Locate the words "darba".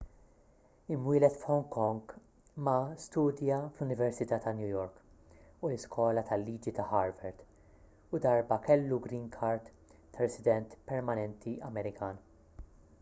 8.25-8.59